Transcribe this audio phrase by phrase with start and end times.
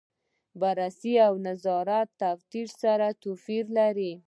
[0.59, 4.11] بررسي او نظارت او تفتیش سره توپیر لري.